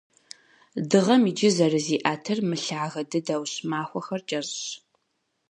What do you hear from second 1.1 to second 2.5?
иджы зэрызиӏэтыр